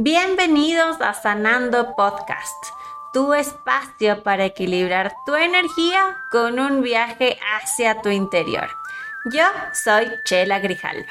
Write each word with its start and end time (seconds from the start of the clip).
Bienvenidos 0.00 1.00
a 1.00 1.12
Sanando 1.12 1.96
Podcast, 1.96 2.66
tu 3.12 3.34
espacio 3.34 4.22
para 4.22 4.44
equilibrar 4.44 5.12
tu 5.26 5.34
energía 5.34 6.16
con 6.30 6.60
un 6.60 6.82
viaje 6.82 7.36
hacia 7.56 8.00
tu 8.00 8.08
interior. 8.08 8.68
Yo 9.32 9.42
soy 9.72 10.06
Chela 10.24 10.60
Grijalva. 10.60 11.10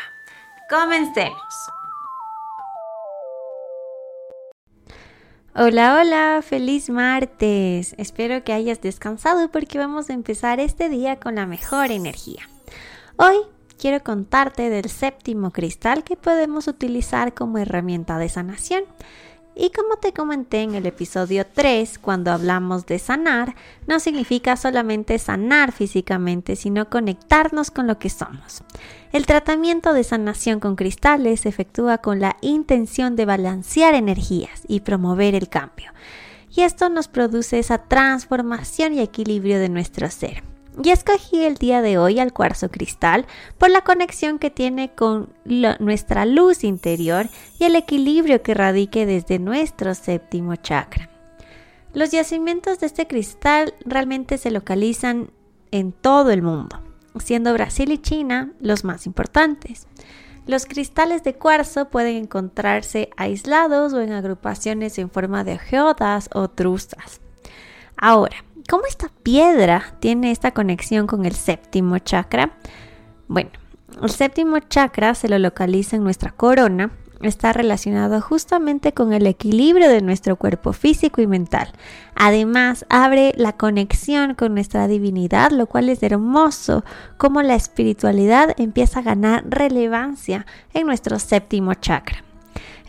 Comencemos. 0.70 1.38
Hola, 5.54 6.00
hola, 6.00 6.42
feliz 6.42 6.90
martes. 6.90 7.94
Espero 7.98 8.46
que 8.46 8.54
hayas 8.54 8.80
descansado 8.80 9.52
porque 9.52 9.78
vamos 9.78 10.10
a 10.10 10.14
empezar 10.14 10.62
este 10.62 10.88
día 10.88 11.20
con 11.20 11.36
la 11.36 11.46
mejor 11.46 11.92
energía. 11.92 12.48
Hoy 13.18 13.36
quiero 13.78 14.04
contarte 14.04 14.70
del 14.70 14.90
séptimo 14.90 15.52
cristal 15.52 16.04
que 16.04 16.18
podemos 16.18 16.68
utilizar 16.68 17.34
como 17.34 17.58
herramienta 17.58 18.18
de 18.18 18.30
sanación. 18.30 18.84
Y 19.60 19.72
como 19.72 19.96
te 19.96 20.14
comenté 20.14 20.62
en 20.62 20.76
el 20.76 20.86
episodio 20.86 21.44
3, 21.52 21.98
cuando 21.98 22.32
hablamos 22.32 22.86
de 22.86 23.00
sanar, 23.00 23.56
no 23.88 24.00
significa 24.00 24.56
solamente 24.56 25.18
sanar 25.18 25.72
físicamente, 25.72 26.56
sino 26.56 26.92
conectarnos 26.92 27.72
con 27.72 27.88
lo 27.88 27.98
que 27.98 28.12
somos. 28.12 28.62
El 29.12 29.26
tratamiento 29.26 29.94
de 29.94 30.04
sanación 30.04 30.60
con 30.60 30.76
cristales 30.76 31.42
se 31.42 31.50
efectúa 31.50 31.98
con 31.98 32.20
la 32.20 32.38
intención 32.42 33.16
de 33.16 33.26
balancear 33.26 33.96
energías 33.96 34.62
y 34.68 34.82
promover 34.82 35.34
el 35.34 35.50
cambio. 35.50 35.92
Y 36.56 36.62
esto 36.62 36.90
nos 36.90 37.08
produce 37.08 37.58
esa 37.58 37.80
transformación 37.80 38.94
y 38.94 39.00
equilibrio 39.00 39.60
de 39.60 39.70
nuestro 39.70 40.10
ser. 40.12 40.44
Y 40.84 40.92
escogí 40.92 41.44
el 41.44 41.56
día 41.56 41.82
de 41.82 41.98
hoy 41.98 42.20
al 42.20 42.34
cuarzo 42.34 42.70
cristal 42.70 43.26
por 43.58 43.70
la 43.70 43.82
conexión 43.82 44.38
que 44.38 44.52
tiene 44.52 44.94
con 44.94 45.34
nuestra 45.80 46.26
luz 46.26 46.64
interior 46.64 47.28
y 47.60 47.64
el 47.64 47.76
equilibrio 47.76 48.44
que 48.44 48.54
radique 48.54 49.06
desde 49.06 49.40
nuestro 49.40 49.96
séptimo 49.96 50.56
chakra. 50.56 51.10
Los 51.94 52.12
yacimientos 52.12 52.80
de 52.80 52.86
este 52.86 53.08
cristal 53.08 53.74
realmente 53.86 54.38
se 54.38 54.52
localizan 54.52 55.32
en 55.72 55.92
todo 55.92 56.30
el 56.30 56.44
mundo, 56.44 56.80
siendo 57.20 57.54
Brasil 57.54 57.92
y 57.92 57.98
China 57.98 58.52
los 58.60 58.84
más 58.84 59.08
importantes. 59.08 59.88
Los 60.46 60.66
cristales 60.66 61.24
de 61.24 61.34
cuarzo 61.34 61.90
pueden 61.90 62.16
encontrarse 62.16 63.10
aislados 63.18 63.94
o 63.94 64.02
en 64.02 64.14
agrupaciones 64.14 64.98
en 65.00 65.10
forma 65.10 65.44
de 65.44 65.58
geodas 65.58 66.30
o 66.34 66.50
truzas. 66.50 67.20
Ahora, 67.98 68.46
¿Cómo 68.70 68.86
esta 68.86 69.10
piedra 69.24 69.96
tiene 70.02 70.32
esta 70.32 70.52
conexión 70.52 71.08
con 71.08 71.26
el 71.26 71.34
séptimo 71.34 72.00
chakra? 72.00 72.52
Bueno, 73.30 73.52
el 74.02 74.10
séptimo 74.10 74.60
chakra 74.60 75.16
se 75.16 75.30
lo 75.30 75.40
localiza 75.40 75.96
en 75.96 76.04
nuestra 76.04 76.32
corona, 76.32 76.92
está 77.22 77.54
relacionado 77.54 78.20
justamente 78.20 78.94
con 78.94 79.14
el 79.14 79.26
equilibrio 79.26 79.88
de 79.88 80.02
nuestro 80.02 80.36
cuerpo 80.36 80.74
físico 80.74 81.22
y 81.22 81.28
mental. 81.28 81.72
Además, 82.14 82.86
abre 82.90 83.32
la 83.38 83.54
conexión 83.54 84.36
con 84.36 84.54
nuestra 84.54 84.90
divinidad, 84.90 85.52
lo 85.52 85.68
cual 85.68 85.88
es 85.88 86.04
hermoso, 86.04 86.84
como 87.16 87.42
la 87.44 87.56
espiritualidad 87.56 88.54
empieza 88.58 89.00
a 89.00 89.04
ganar 89.04 89.46
relevancia 89.48 90.46
en 90.74 90.88
nuestro 90.88 91.20
séptimo 91.20 91.74
chakra. 91.74 92.27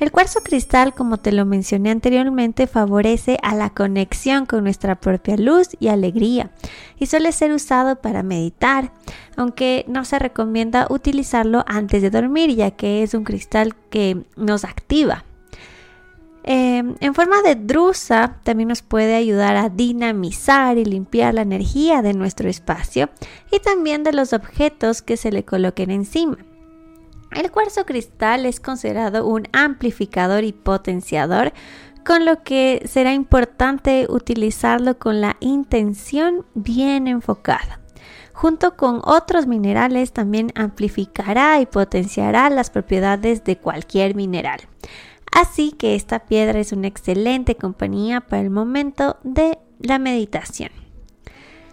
El 0.01 0.13
cuarzo 0.13 0.41
cristal, 0.45 0.95
como 0.95 1.19
te 1.19 1.33
lo 1.33 1.45
mencioné 1.45 1.91
anteriormente, 1.91 2.69
favorece 2.69 3.37
a 3.43 3.57
la 3.57 3.71
conexión 3.71 4.47
con 4.47 4.63
nuestra 4.63 4.95
propia 4.95 5.37
luz 5.37 5.71
y 5.81 5.89
alegría 5.89 6.51
y 6.99 7.07
suele 7.07 7.33
ser 7.33 7.53
usado 7.53 7.97
para 7.97 8.23
meditar, 8.23 8.93
aunque 9.37 9.85
no 9.89 10.05
se 10.05 10.21
recomienda 10.21 10.87
utilizarlo 10.89 11.65
antes 11.67 12.01
de 12.01 12.11
dormir 12.11 12.55
ya 12.55 12.71
que 12.71 13.03
es 13.03 13.13
un 13.15 13.25
cristal 13.25 13.75
que 13.91 14.23
nos 14.37 14.65
activa. 14.65 15.25
Em, 16.45 16.95
en 17.01 17.15
forma 17.15 17.43
de 17.43 17.57
drusa 17.57 18.39
también 18.45 18.69
nos 18.69 18.83
puede 18.83 19.17
ayudar 19.17 19.57
a 19.57 19.69
dinamizar 19.69 20.79
y 20.79 20.85
limpiar 20.85 21.35
la 21.35 21.43
energía 21.43 22.03
de 22.03 22.15
nuestro 22.15 22.49
espacio 22.49 23.11
y 23.51 23.59
también 23.59 24.05
de 24.05 24.13
los 24.13 24.33
objetos 24.33 25.03
que 25.03 25.17
se 25.17 25.33
le 25.33 25.45
coloquen 25.45 25.91
encima. 25.91 26.39
El 27.33 27.51
cuarzo 27.51 27.85
cristal 27.85 28.47
es 28.47 28.59
considerado 28.61 29.27
un 29.27 29.49
amplificador 29.53 30.45
y 30.45 30.53
potenciador, 30.53 31.53
con 32.05 32.25
lo 32.25 32.43
que 32.43 32.83
será 32.87 33.13
importante 33.13 34.07
utilizarlo 34.09 34.99
con 34.99 35.21
la 35.21 35.37
intención 35.41 36.47
bien 36.55 37.07
enfocada. 37.07 37.81
Junto 38.33 38.77
con 38.77 39.03
otros 39.05 39.47
minerales 39.47 40.13
también 40.13 40.53
amplificará 40.55 41.61
y 41.61 41.67
potenciará 41.67 42.49
las 42.51 42.71
propiedades 42.71 43.45
de 43.45 43.59
cualquier 43.59 44.15
mineral. 44.15 44.61
Así 45.33 45.73
que 45.73 45.95
esta 45.97 46.21
piedra 46.21 46.59
es 46.59 46.73
una 46.73 46.87
excelente 46.87 47.57
compañía 47.57 48.21
para 48.21 48.43
el 48.43 48.51
momento 48.51 49.19
de 49.23 49.59
la 49.81 49.99
meditación. 49.99 50.71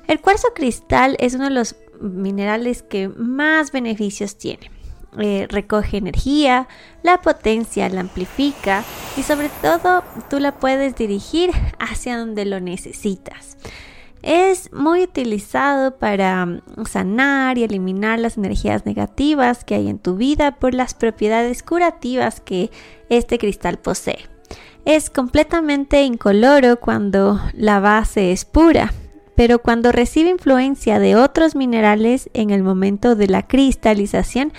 El 0.07 0.19
cuarzo 0.19 0.49
cristal 0.53 1.15
es 1.19 1.35
uno 1.35 1.45
de 1.45 1.51
los 1.51 1.75
minerales 2.01 2.83
que 2.83 3.07
más 3.09 3.71
beneficios 3.71 4.37
tiene. 4.37 4.74
Eh, 5.17 5.47
recoge 5.49 5.97
energía, 5.97 6.67
la 7.01 7.21
potencia, 7.21 7.87
la 7.87 8.01
amplifica 8.01 8.83
y 9.15 9.23
sobre 9.23 9.49
todo 9.61 10.03
tú 10.29 10.39
la 10.39 10.51
puedes 10.51 10.95
dirigir 10.95 11.51
hacia 11.79 12.17
donde 12.17 12.43
lo 12.45 12.59
necesitas. 12.59 13.57
Es 14.23 14.73
muy 14.73 15.03
utilizado 15.03 15.97
para 15.97 16.45
mm, 16.45 16.61
sanar 16.85 17.57
y 17.57 17.63
eliminar 17.63 18.19
las 18.19 18.37
energías 18.37 18.85
negativas 18.85 19.63
que 19.63 19.75
hay 19.75 19.87
en 19.87 19.99
tu 19.99 20.15
vida 20.15 20.55
por 20.55 20.73
las 20.73 20.93
propiedades 20.95 21.63
curativas 21.63 22.41
que 22.41 22.71
este 23.09 23.37
cristal 23.37 23.77
posee. 23.77 24.27
Es 24.83 25.09
completamente 25.09 26.03
incoloro 26.03 26.79
cuando 26.79 27.39
la 27.53 27.79
base 27.79 28.31
es 28.31 28.45
pura, 28.45 28.93
pero 29.35 29.59
cuando 29.59 29.91
recibe 29.91 30.29
influencia 30.29 30.97
de 30.99 31.15
otros 31.15 31.55
minerales 31.55 32.29
en 32.33 32.49
el 32.49 32.63
momento 32.63 33.15
de 33.15 33.27
la 33.27 33.45
cristalización, 33.45 34.53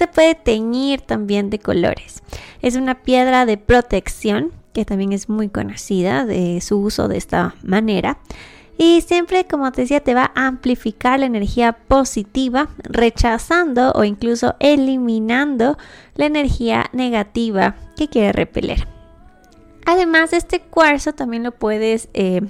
se 0.00 0.08
puede 0.08 0.34
teñir 0.34 1.02
también 1.02 1.50
de 1.50 1.58
colores. 1.58 2.22
Es 2.62 2.74
una 2.74 3.02
piedra 3.02 3.44
de 3.44 3.58
protección 3.58 4.50
que 4.72 4.86
también 4.86 5.12
es 5.12 5.28
muy 5.28 5.50
conocida 5.50 6.24
de 6.24 6.62
su 6.62 6.78
uso 6.78 7.06
de 7.06 7.18
esta 7.18 7.54
manera. 7.62 8.16
Y 8.78 9.02
siempre, 9.02 9.44
como 9.44 9.70
te 9.72 9.82
decía, 9.82 10.00
te 10.00 10.14
va 10.14 10.32
a 10.34 10.46
amplificar 10.46 11.20
la 11.20 11.26
energía 11.26 11.74
positiva, 11.74 12.70
rechazando 12.82 13.92
o 13.92 14.04
incluso 14.04 14.54
eliminando 14.58 15.76
la 16.14 16.24
energía 16.24 16.86
negativa 16.94 17.76
que 17.94 18.08
quiere 18.08 18.32
repeler. 18.32 18.88
Además, 19.84 20.32
este 20.32 20.60
cuarzo 20.60 21.12
también 21.12 21.42
lo 21.42 21.52
puedes 21.52 22.08
eh, 22.14 22.40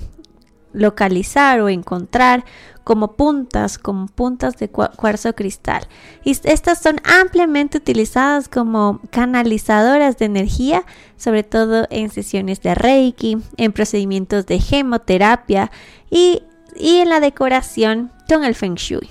localizar 0.73 1.61
o 1.63 1.69
encontrar 1.69 2.45
como 2.91 3.13
puntas, 3.13 3.79
como 3.79 4.09
puntas 4.09 4.57
de 4.57 4.69
cuarzo 4.69 5.33
cristal. 5.37 5.87
Y 6.25 6.33
estas 6.43 6.83
son 6.83 7.01
ampliamente 7.05 7.79
utilizadas 7.79 8.49
como 8.49 9.01
canalizadoras 9.13 10.19
de 10.19 10.25
energía, 10.25 10.83
sobre 11.17 11.45
todo 11.45 11.87
en 11.91 12.11
sesiones 12.11 12.61
de 12.63 12.75
Reiki, 12.75 13.39
en 13.57 13.71
procedimientos 13.71 14.45
de 14.47 14.59
gemoterapia 14.59 15.71
y, 16.11 16.43
y 16.75 16.97
en 16.97 17.11
la 17.11 17.21
decoración 17.21 18.11
con 18.29 18.43
el 18.43 18.57
Feng 18.57 18.75
Shui. 18.75 19.09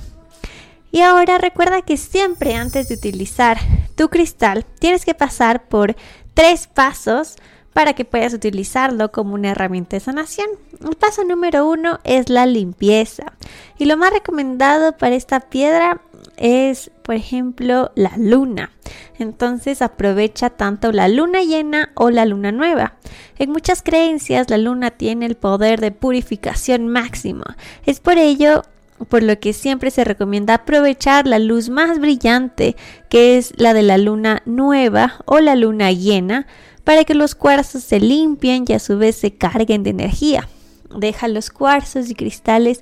Y 0.91 1.00
ahora 1.00 1.38
recuerda 1.38 1.81
que 1.81 1.95
siempre 1.95 2.56
antes 2.56 2.89
de 2.89 2.95
utilizar 2.95 3.59
tu 3.95 4.09
cristal 4.09 4.66
tienes 4.79 5.06
que 5.06 5.16
pasar 5.16 5.69
por 5.69 5.95
tres 6.34 6.68
pasos 6.68 7.38
para 7.79 7.94
que 7.94 8.03
puedas 8.03 8.34
utilizarlo 8.34 9.09
como 9.09 9.35
una 9.35 9.51
herramienta 9.51 9.95
de 9.95 10.01
sanación. 10.01 10.50
El 10.85 10.97
paso 10.97 11.23
número 11.23 11.66
uno 11.66 12.00
es 12.03 12.28
la 12.28 12.45
limpieza. 12.45 13.31
Y 13.78 13.85
lo 13.85 13.95
más 13.95 14.12
recomendado 14.12 14.97
para 14.97 15.16
esta 15.16 15.40
piedra 15.40 16.01
es, 16.35 16.91
por 17.03 17.16
ejemplo, 17.16 17.94
la 17.95 18.12
luna. 18.18 18.72
Entonces 19.18 19.81
aprovecha 19.81 20.50
tanto 20.50 20.91
la 20.91 21.07
luna 21.07 21.41
llena 21.41 21.94
o 21.95 22.09
la 22.09 22.25
luna 22.25 22.51
nueva. 22.51 22.95
En 23.38 23.50
muchas 23.50 23.81
creencias 23.81 24.50
la 24.50 24.57
luna 24.57 24.92
tiene 24.92 25.25
el 25.25 25.36
poder 25.38 25.80
de 25.80 25.92
purificación 25.92 26.89
máximo. 26.89 27.45
Es 27.86 28.01
por 28.01 28.18
ello 28.18 28.63
por 29.07 29.24
lo 29.24 29.40
que 29.40 29.54
siempre 29.54 29.92
se 29.92 30.04
recomienda 30.04 30.56
aprovechar 30.56 31.28
la 31.28 31.40
luz 31.40 31.69
más 31.69 32.00
brillante, 32.00 32.75
que 33.10 33.38
es 33.38 33.54
la 33.57 33.74
de 33.74 33.84
la 33.84 33.98
luna 33.98 34.42
nueva 34.46 35.22
o 35.25 35.40
la 35.40 35.56
luna 35.56 35.92
llena, 35.92 36.48
para 36.84 37.04
que 37.04 37.13
los 37.13 37.36
cuarzos 37.36 37.84
se 37.84 38.00
limpien 38.00 38.66
y 38.68 38.74
a 38.74 38.80
su 38.80 38.98
vez 38.98 39.16
se 39.16 39.36
carguen 39.36 39.84
de 39.84 39.92
energía. 39.92 40.48
Deja 40.96 41.28
los 41.28 41.50
cuarzos 41.50 42.10
y 42.10 42.16
cristales 42.16 42.81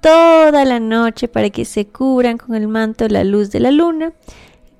toda 0.00 0.64
la 0.64 0.80
noche 0.80 1.28
para 1.28 1.50
que 1.50 1.64
se 1.64 1.86
cubran 1.86 2.38
con 2.38 2.54
el 2.54 2.68
manto 2.68 3.08
la 3.08 3.24
luz 3.24 3.50
de 3.50 3.60
la 3.60 3.70
luna, 3.70 4.12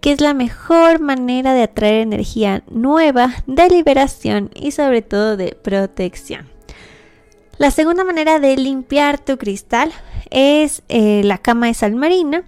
que 0.01 0.13
es 0.13 0.21
la 0.21 0.35
mejor 0.35 1.01
manera 1.01 1.53
de 1.55 1.63
atraer 1.63 2.03
energía 2.03 2.63
nueva, 2.71 3.35
de 3.47 3.69
liberación 3.69 4.51
y 4.55 4.73
sobre 4.73 5.03
todo 5.03 5.37
de 5.37 5.57
protección. 5.61 6.56
La 7.59 7.71
segunda 7.71 8.05
manera 8.05 8.39
de 8.39 8.57
limpiar 8.57 9.19
tu 9.19 9.39
cristal 9.39 9.91
es 10.31 10.83
eh, 10.89 11.23
la 11.25 11.39
cama 11.39 11.67
de 11.67 11.75
sal 11.75 11.95
marina. 11.95 12.45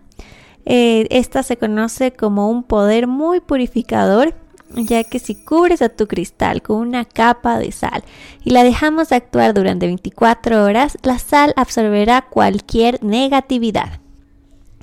Eh, 0.67 1.07
esta 1.11 1.43
se 1.43 1.57
conoce 1.57 2.13
como 2.13 2.51
un 2.51 2.63
poder 2.63 3.07
muy 3.07 3.41
purificador 3.41 4.35
ya 4.71 5.05
que 5.05 5.19
si 5.19 5.35
cubres 5.35 5.83
a 5.83 5.89
tu 5.89 6.07
cristal 6.07 6.63
con 6.63 6.77
una 6.77 7.05
capa 7.05 7.59
de 7.59 7.73
sal 7.73 8.05
y 8.45 8.51
la 8.51 8.65
dejamos 8.65 9.13
actuar 9.13 9.55
durante 9.55 9.87
24 9.87 10.65
horas, 10.65 10.99
la 11.03 11.19
sal 11.19 11.53
absorberá 11.57 12.23
cualquier 12.23 13.03
negatividad. 13.03 14.01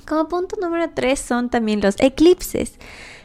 Como 0.06 0.28
punto 0.28 0.56
número 0.60 0.90
3 0.94 1.18
son 1.18 1.50
también 1.50 1.80
los 1.80 1.96
eclipses. 1.98 2.78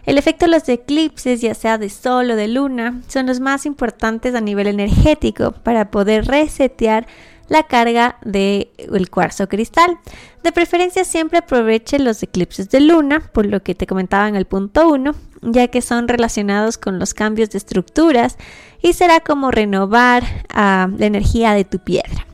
El 0.06 0.18
efecto 0.18 0.46
de 0.46 0.52
los 0.52 0.68
eclipses, 0.68 1.42
ya 1.42 1.54
sea 1.54 1.78
de 1.78 1.90
sol 1.90 2.32
o 2.32 2.36
de 2.36 2.48
luna, 2.48 3.02
son 3.08 3.28
los 3.28 3.40
más 3.40 3.66
importantes 3.66 4.34
a 4.34 4.42
nivel 4.42 4.68
energético 4.68 5.52
para 5.52 5.92
poder 5.92 6.26
resetear 6.26 7.08
la 7.48 7.64
carga 7.64 8.18
del 8.24 9.10
cuarzo 9.12 9.50
cristal. 9.50 9.98
De 10.42 10.52
preferencia 10.52 11.04
siempre 11.04 11.40
aproveche 11.40 12.00
los 12.00 12.24
eclipses 12.24 12.70
de 12.70 12.80
luna, 12.80 13.20
por 13.34 13.46
lo 13.46 13.62
que 13.62 13.76
te 13.76 13.86
comentaba 13.86 14.30
en 14.30 14.38
el 14.38 14.46
punto 14.46 14.90
1, 14.90 15.14
ya 15.42 15.68
que 15.68 15.82
son 15.82 16.08
relacionados 16.08 16.78
con 16.78 16.98
los 16.98 17.14
cambios 17.14 17.50
de 17.50 17.58
estructuras 17.58 18.38
y 18.82 18.94
será 18.94 19.20
como 19.20 19.52
renovar 19.52 20.24
ah, 20.50 20.88
la 20.98 21.06
energía 21.06 21.54
de 21.54 21.66
tu 21.66 21.80
piedra. 21.80 22.26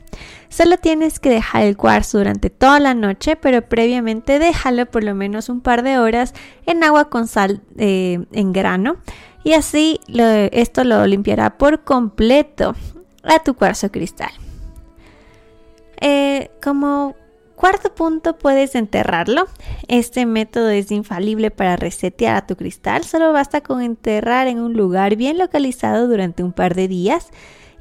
Solo 0.48 0.78
tienes 0.78 1.20
que 1.20 1.30
dejar 1.30 1.62
el 1.62 1.76
cuarzo 1.76 2.18
durante 2.18 2.50
toda 2.50 2.80
la 2.80 2.94
noche, 2.94 3.36
pero 3.36 3.62
previamente 3.62 4.38
déjalo 4.38 4.86
por 4.86 5.04
lo 5.04 5.14
menos 5.14 5.48
un 5.48 5.60
par 5.60 5.82
de 5.82 5.98
horas 5.98 6.34
en 6.66 6.82
agua 6.82 7.10
con 7.10 7.26
sal 7.26 7.62
eh, 7.76 8.24
en 8.32 8.52
grano 8.52 8.96
y 9.44 9.52
así 9.52 10.00
esto 10.06 10.84
lo 10.84 11.06
limpiará 11.06 11.56
por 11.58 11.84
completo 11.84 12.74
a 13.22 13.42
tu 13.42 13.54
cuarzo 13.54 13.90
cristal. 13.90 14.30
Eh, 16.00 16.50
como 16.62 17.14
cuarto 17.56 17.94
punto 17.94 18.38
puedes 18.38 18.74
enterrarlo. 18.74 19.46
Este 19.88 20.26
método 20.26 20.68
es 20.68 20.90
infalible 20.90 21.50
para 21.50 21.76
resetear 21.76 22.36
a 22.36 22.46
tu 22.46 22.56
cristal. 22.56 23.04
Solo 23.04 23.32
basta 23.32 23.62
con 23.62 23.82
enterrar 23.82 24.48
en 24.48 24.60
un 24.60 24.74
lugar 24.74 25.16
bien 25.16 25.38
localizado 25.38 26.08
durante 26.08 26.42
un 26.42 26.52
par 26.52 26.74
de 26.74 26.88
días 26.88 27.28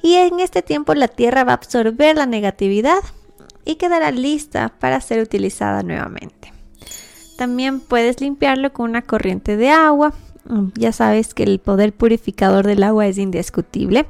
y 0.01 0.15
en 0.15 0.39
este 0.39 0.61
tiempo 0.61 0.93
la 0.93 1.07
tierra 1.07 1.43
va 1.43 1.51
a 1.51 1.55
absorber 1.55 2.15
la 2.15 2.25
negatividad 2.25 2.99
y 3.65 3.75
quedará 3.75 4.11
lista 4.11 4.73
para 4.79 5.01
ser 5.01 5.21
utilizada 5.21 5.83
nuevamente. 5.83 6.53
También 7.37 7.79
puedes 7.79 8.21
limpiarlo 8.21 8.73
con 8.73 8.89
una 8.89 9.01
corriente 9.01 9.57
de 9.57 9.69
agua. 9.69 10.13
Ya 10.75 10.91
sabes 10.91 11.33
que 11.33 11.43
el 11.43 11.59
poder 11.59 11.93
purificador 11.93 12.65
del 12.65 12.83
agua 12.83 13.07
es 13.07 13.17
indiscutible 13.17 14.07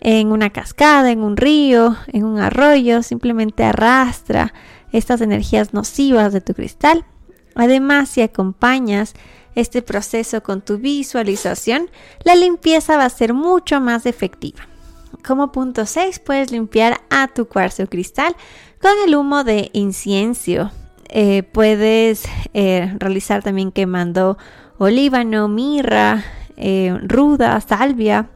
en 0.00 0.32
una 0.32 0.50
cascada, 0.50 1.10
en 1.10 1.20
un 1.20 1.36
río, 1.36 1.96
en 2.08 2.24
un 2.24 2.38
arroyo, 2.38 3.02
simplemente 3.02 3.64
arrastra 3.64 4.52
estas 4.92 5.20
energías 5.20 5.74
nocivas 5.74 6.32
de 6.32 6.40
tu 6.40 6.54
cristal. 6.54 7.04
Además, 7.54 8.10
si 8.10 8.22
acompañas 8.22 9.14
este 9.54 9.82
proceso 9.82 10.42
con 10.42 10.60
tu 10.60 10.78
visualización, 10.78 11.88
la 12.22 12.34
limpieza 12.34 12.96
va 12.96 13.06
a 13.06 13.10
ser 13.10 13.34
mucho 13.34 13.80
más 13.80 14.06
efectiva. 14.06 14.68
Como 15.22 15.52
punto 15.52 15.86
6, 15.86 16.18
puedes 16.20 16.50
limpiar 16.50 17.00
a 17.10 17.28
tu 17.28 17.46
cuarzo 17.46 17.86
cristal 17.86 18.34
con 18.80 18.92
el 19.06 19.14
humo 19.14 19.44
de 19.44 19.70
incienso. 19.72 20.70
Eh, 21.08 21.42
puedes 21.42 22.24
eh, 22.54 22.94
realizar 22.98 23.42
también 23.42 23.72
quemando 23.72 24.38
olíbano, 24.78 25.48
mirra, 25.48 26.24
eh, 26.56 26.96
ruda, 27.02 27.60
salvia 27.60 28.30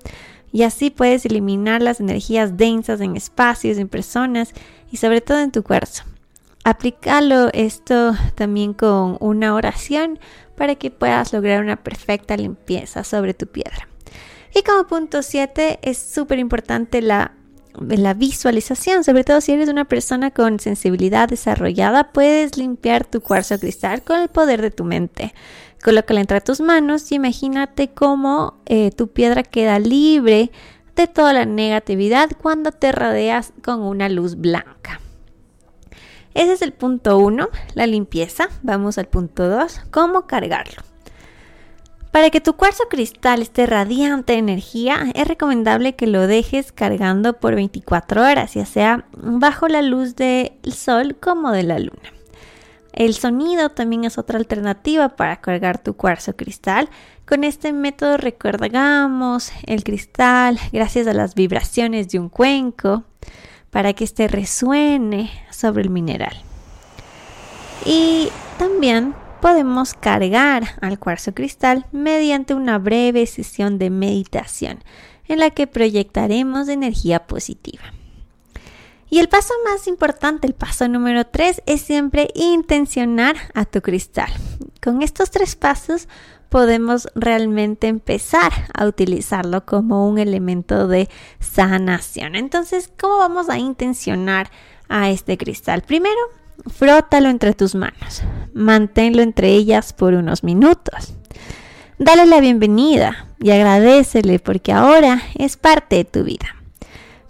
y 0.52 0.62
así 0.62 0.90
puedes 0.90 1.24
eliminar 1.26 1.82
las 1.82 2.00
energías 2.00 2.56
densas 2.56 3.00
en 3.00 3.16
espacios, 3.16 3.78
en 3.78 3.88
personas 3.88 4.52
y 4.90 4.96
sobre 4.96 5.20
todo 5.20 5.40
en 5.40 5.50
tu 5.50 5.62
cuarzo. 5.62 6.04
Aplícalo 6.64 7.48
esto 7.52 8.14
también 8.34 8.74
con 8.74 9.16
una 9.20 9.54
oración 9.54 10.18
para 10.56 10.74
que 10.74 10.90
puedas 10.90 11.32
lograr 11.32 11.62
una 11.62 11.76
perfecta 11.76 12.36
limpieza 12.36 13.04
sobre 13.04 13.32
tu 13.34 13.46
piedra. 13.46 13.88
Y 14.54 14.62
como 14.62 14.86
punto 14.86 15.22
7 15.22 15.80
es 15.82 15.98
súper 15.98 16.38
importante 16.38 17.02
la, 17.02 17.34
la 17.74 18.14
visualización, 18.14 19.04
sobre 19.04 19.24
todo 19.24 19.40
si 19.40 19.52
eres 19.52 19.68
una 19.68 19.84
persona 19.84 20.30
con 20.30 20.58
sensibilidad 20.58 21.28
desarrollada, 21.28 22.12
puedes 22.12 22.56
limpiar 22.56 23.04
tu 23.04 23.20
cuarzo 23.20 23.58
cristal 23.58 24.02
con 24.02 24.20
el 24.20 24.28
poder 24.28 24.62
de 24.62 24.70
tu 24.70 24.84
mente. 24.84 25.34
Colócala 25.82 26.20
entre 26.20 26.40
tus 26.40 26.60
manos 26.60 27.10
y 27.12 27.16
imagínate 27.16 27.88
cómo 27.88 28.60
eh, 28.66 28.90
tu 28.90 29.08
piedra 29.08 29.42
queda 29.42 29.78
libre 29.78 30.50
de 30.96 31.06
toda 31.06 31.32
la 31.32 31.44
negatividad 31.44 32.30
cuando 32.42 32.72
te 32.72 32.90
rodeas 32.90 33.52
con 33.62 33.82
una 33.82 34.08
luz 34.08 34.36
blanca. 34.36 35.00
Ese 36.34 36.52
es 36.52 36.62
el 36.62 36.72
punto 36.72 37.18
1, 37.18 37.48
la 37.74 37.86
limpieza. 37.86 38.48
Vamos 38.62 38.98
al 38.98 39.06
punto 39.06 39.48
2, 39.48 39.82
cómo 39.90 40.26
cargarlo. 40.26 40.82
Para 42.12 42.30
que 42.30 42.40
tu 42.40 42.54
cuarzo 42.54 42.84
cristal 42.88 43.42
esté 43.42 43.66
radiante 43.66 44.32
de 44.32 44.38
energía, 44.38 45.06
es 45.14 45.28
recomendable 45.28 45.94
que 45.94 46.06
lo 46.06 46.26
dejes 46.26 46.72
cargando 46.72 47.34
por 47.34 47.54
24 47.54 48.22
horas, 48.22 48.54
ya 48.54 48.64
sea 48.64 49.04
bajo 49.12 49.68
la 49.68 49.82
luz 49.82 50.16
del 50.16 50.52
sol 50.72 51.16
como 51.20 51.52
de 51.52 51.64
la 51.64 51.78
luna. 51.78 52.12
El 52.92 53.14
sonido 53.14 53.68
también 53.68 54.04
es 54.04 54.18
otra 54.18 54.38
alternativa 54.38 55.10
para 55.10 55.40
cargar 55.40 55.78
tu 55.78 55.94
cuarzo 55.94 56.34
cristal. 56.34 56.88
Con 57.28 57.44
este 57.44 57.72
método 57.72 58.16
recargamos 58.16 59.52
el 59.66 59.84
cristal 59.84 60.58
gracias 60.72 61.06
a 61.06 61.12
las 61.12 61.34
vibraciones 61.34 62.08
de 62.08 62.18
un 62.18 62.28
cuenco 62.28 63.04
para 63.70 63.92
que 63.92 64.04
éste 64.04 64.26
resuene 64.26 65.30
sobre 65.50 65.82
el 65.82 65.90
mineral. 65.90 66.42
Y 67.84 68.30
también 68.58 69.14
podemos 69.40 69.94
cargar 69.94 70.64
al 70.80 70.98
cuarzo 70.98 71.32
cristal 71.34 71.86
mediante 71.92 72.54
una 72.54 72.78
breve 72.78 73.26
sesión 73.26 73.78
de 73.78 73.90
meditación 73.90 74.82
en 75.26 75.38
la 75.38 75.50
que 75.50 75.66
proyectaremos 75.66 76.68
energía 76.68 77.26
positiva. 77.26 77.82
Y 79.10 79.20
el 79.20 79.28
paso 79.28 79.54
más 79.64 79.86
importante, 79.86 80.46
el 80.46 80.54
paso 80.54 80.86
número 80.86 81.26
3, 81.26 81.62
es 81.66 81.80
siempre 81.80 82.28
intencionar 82.34 83.36
a 83.54 83.64
tu 83.64 83.80
cristal. 83.80 84.30
Con 84.82 85.02
estos 85.02 85.30
tres 85.30 85.56
pasos 85.56 86.08
podemos 86.50 87.08
realmente 87.14 87.86
empezar 87.88 88.52
a 88.74 88.86
utilizarlo 88.86 89.64
como 89.64 90.08
un 90.08 90.18
elemento 90.18 90.88
de 90.88 91.08
sanación. 91.40 92.34
Entonces, 92.34 92.90
¿cómo 92.98 93.18
vamos 93.18 93.48
a 93.48 93.58
intencionar 93.58 94.50
a 94.88 95.10
este 95.10 95.38
cristal? 95.38 95.82
Primero, 95.82 96.18
frótalo 96.66 97.28
entre 97.28 97.54
tus 97.54 97.74
manos. 97.74 98.22
Manténlo 98.54 99.22
entre 99.22 99.50
ellas 99.50 99.92
por 99.92 100.14
unos 100.14 100.44
minutos. 100.44 101.14
Dale 101.98 102.26
la 102.26 102.40
bienvenida 102.40 103.28
y 103.40 103.50
agradecele 103.50 104.38
porque 104.38 104.72
ahora 104.72 105.22
es 105.34 105.56
parte 105.56 105.96
de 105.96 106.04
tu 106.04 106.24
vida. 106.24 106.56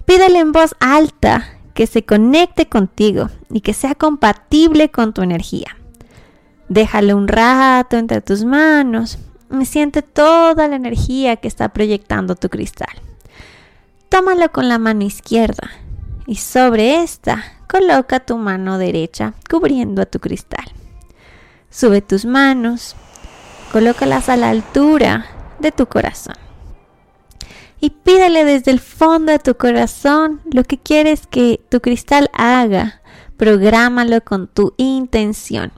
Pídele 0.04 0.38
en 0.38 0.52
voz 0.52 0.74
alta 0.80 1.58
que 1.74 1.86
se 1.86 2.04
conecte 2.04 2.66
contigo 2.66 3.30
y 3.50 3.60
que 3.60 3.72
sea 3.72 3.94
compatible 3.94 4.90
con 4.90 5.14
tu 5.14 5.22
energía. 5.22 5.76
Déjalo 6.68 7.16
un 7.16 7.28
rato 7.28 7.96
entre 7.96 8.20
tus 8.20 8.44
manos 8.44 9.18
y 9.50 9.64
siente 9.64 10.02
toda 10.02 10.68
la 10.68 10.76
energía 10.76 11.36
que 11.36 11.48
está 11.48 11.70
proyectando 11.70 12.36
tu 12.36 12.48
cristal. 12.48 12.88
Tómalo 14.08 14.50
con 14.50 14.68
la 14.68 14.78
mano 14.78 15.04
izquierda 15.04 15.70
y 16.26 16.36
sobre 16.36 17.02
esta 17.02 17.57
coloca 17.68 18.20
tu 18.20 18.36
mano 18.36 18.78
derecha 18.78 19.34
cubriendo 19.48 20.02
a 20.02 20.06
tu 20.06 20.18
cristal. 20.18 20.64
Sube 21.70 22.00
tus 22.02 22.24
manos, 22.24 22.96
colócalas 23.72 24.28
a 24.28 24.36
la 24.36 24.50
altura 24.50 25.26
de 25.60 25.70
tu 25.70 25.86
corazón 25.86 26.34
y 27.80 27.90
pídele 27.90 28.44
desde 28.44 28.70
el 28.70 28.80
fondo 28.80 29.32
de 29.32 29.38
tu 29.38 29.56
corazón 29.56 30.40
lo 30.50 30.64
que 30.64 30.78
quieres 30.78 31.26
que 31.26 31.60
tu 31.68 31.80
cristal 31.80 32.30
haga. 32.32 33.02
Prográmalo 33.36 34.20
con 34.22 34.48
tu 34.48 34.74
intención, 34.78 35.70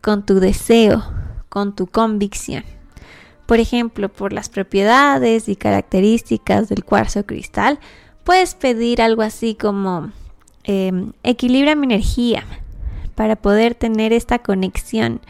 con 0.00 0.24
tu 0.24 0.38
deseo, 0.38 1.04
con 1.48 1.74
tu 1.74 1.88
convicción. 1.88 2.64
Por 3.46 3.58
ejemplo, 3.58 4.08
por 4.08 4.32
las 4.32 4.48
propiedades 4.48 5.48
y 5.48 5.56
características 5.56 6.68
del 6.68 6.84
cuarzo 6.84 7.26
cristal, 7.26 7.80
puedes 8.22 8.54
pedir 8.54 9.02
algo 9.02 9.22
así 9.22 9.56
como 9.56 10.12
em, 10.68 11.12
equilibra 11.24 11.74
mi 11.74 11.86
energía 11.86 12.44
para 13.16 13.34
poder 13.34 13.74
tener 13.74 14.12
esta 14.12 14.38
conexión 14.38 15.20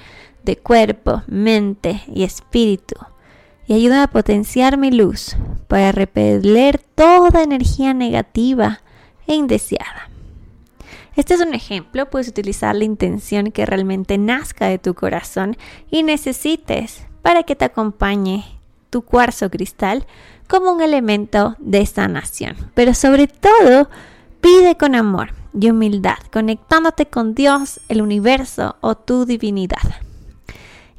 de 0.43 0.59
cuerpo, 0.59 1.23
mente 1.27 2.03
y 2.07 2.25
espíritu 2.25 2.97
y 3.67 3.75
ayuda 3.75 4.03
a 4.03 4.11
potenciar 4.11 4.79
mi 4.79 4.91
luz 4.91 5.37
para 5.69 5.93
repeler 5.93 6.79
toda 6.79 7.43
energía 7.43 7.95
negativa 7.95 8.81
e 9.27 9.35
indeseada. 9.35 10.11
Este 11.17 11.35
es 11.35 11.41
un 11.41 11.55
ejemplo, 11.55 12.09
puedes 12.09 12.29
utilizar 12.29 12.75
la 12.75 12.85
intención 12.85 13.53
que 13.53 13.67
realmente 13.67 14.19
nazca 14.19 14.67
de 14.67 14.79
tu 14.79 14.95
corazón 14.95 15.57
y 15.91 16.03
necesites 16.03 17.07
para 17.23 17.43
que 17.43 17.57
te 17.57 17.67
acompañe 17.67 18.45
tu 18.91 19.03
cuarzo 19.03 19.51
cristal 19.51 20.07
como 20.49 20.73
un 20.73 20.81
elemento 20.81 21.57
de 21.59 21.85
sanación. 21.87 22.57
Pero 22.75 22.95
sobre 22.95 23.27
todo, 23.27 23.91
pide 24.41 24.77
con 24.77 24.95
amor 24.95 25.33
y 25.59 25.71
humildad, 25.71 26.19
conectándote 26.33 27.07
con 27.07 27.35
Dios, 27.35 27.81
el 27.89 28.03
universo 28.03 28.77
o 28.81 28.97
tu 28.97 29.25
divinidad. 29.25 30.03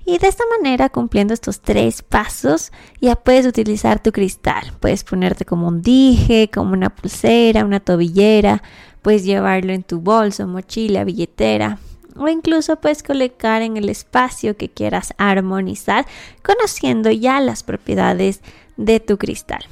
Y 0.06 0.18
de 0.18 0.28
esta 0.28 0.44
manera, 0.58 0.90
cumpliendo 0.90 1.36
estos 1.36 1.62
tres 1.62 2.02
pasos, 2.02 2.72
ya 3.00 3.16
puedes 3.16 3.46
utilizar 3.46 4.02
tu 4.02 4.12
cristal. 4.12 4.74
Puedes 4.80 5.04
ponerte 5.04 5.46
como 5.46 5.68
un 5.68 5.84
dije, 5.84 6.50
como 6.52 6.74
una 6.74 6.90
pulsera, 6.90 7.64
una 7.64 7.80
tobillera, 7.80 8.64
puedes 9.04 9.24
llevarlo 9.24 9.72
en 9.72 9.84
tu 9.84 10.02
bolso, 10.02 10.48
mochila, 10.48 11.04
billetera, 11.04 11.78
o 12.16 12.28
incluso 12.28 12.78
puedes 12.78 13.04
colocar 13.04 13.62
en 13.62 13.78
el 13.78 13.88
espacio 13.88 14.58
que 14.58 14.70
quieras 14.70 15.14
armonizar, 15.18 16.08
conociendo 16.44 17.12
ya 17.12 17.40
las 17.40 17.62
propiedades 17.62 18.42
de 18.78 19.00
tu 19.00 19.18
cristal. 19.18 19.64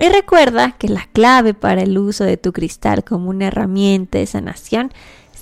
Y 0.00 0.08
recuerda 0.08 0.72
que 0.72 0.88
la 0.88 1.06
clave 1.12 1.52
para 1.52 1.82
el 1.82 1.98
uso 1.98 2.24
de 2.24 2.38
tu 2.38 2.54
cristal 2.54 3.04
como 3.04 3.28
una 3.28 3.48
herramienta 3.48 4.16
de 4.16 4.26
sanación 4.26 4.92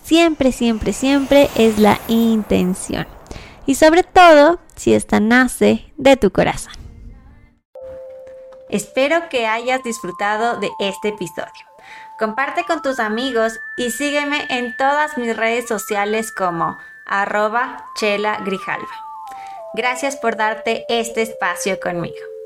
siempre, 0.02 0.50
siempre, 0.50 0.92
siempre 0.92 1.48
es 1.54 1.78
la 1.78 2.00
intención. 2.08 3.06
Y 3.66 3.76
sobre 3.76 4.02
todo 4.02 4.58
si 4.74 4.94
esta 4.94 5.20
nace 5.20 5.92
de 5.96 6.16
tu 6.16 6.32
corazón. 6.32 6.72
Espero 8.68 9.28
que 9.28 9.46
hayas 9.46 9.84
disfrutado 9.84 10.58
de 10.58 10.70
este 10.80 11.10
episodio. 11.10 11.52
Comparte 12.18 12.64
con 12.64 12.82
tus 12.82 12.98
amigos 12.98 13.52
y 13.76 13.92
sígueme 13.92 14.44
en 14.50 14.76
todas 14.76 15.16
mis 15.18 15.36
redes 15.36 15.68
sociales 15.68 16.32
como 16.32 16.76
arroba 17.06 17.86
chela 17.94 18.40
grijalva. 18.44 18.88
Gracias 19.74 20.16
por 20.16 20.36
darte 20.36 20.84
este 20.88 21.22
espacio 21.22 21.78
conmigo. 21.78 22.37